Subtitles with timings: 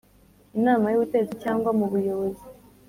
[0.57, 2.43] inama y’ubutegetsi cyangwa mu buyobozi